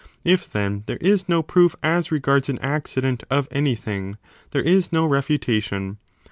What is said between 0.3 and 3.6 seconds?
then, there is no proof as regards an accident of